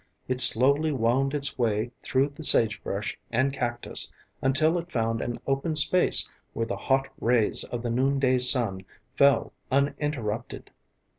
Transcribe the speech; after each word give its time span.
It 0.27 0.41
slowly 0.41 0.91
wound 0.91 1.35
its 1.35 1.59
way 1.59 1.91
through 2.01 2.33
sagebrush 2.41 3.19
and 3.31 3.53
cactus 3.53 4.11
until 4.41 4.79
it 4.79 4.91
found 4.91 5.21
an 5.21 5.39
open 5.45 5.75
space 5.75 6.27
where 6.53 6.65
the 6.65 6.75
hot 6.75 7.09
rays 7.19 7.63
of 7.65 7.83
the 7.83 7.91
noonday 7.91 8.39
sun 8.39 8.83
fell 9.15 9.53
uninterrupted. 9.71 10.71